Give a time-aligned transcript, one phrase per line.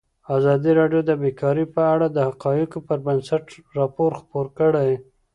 [0.35, 3.43] ازادي راډیو د بیکاري په اړه د حقایقو پر بنسټ
[3.77, 4.91] راپور خپور کړی.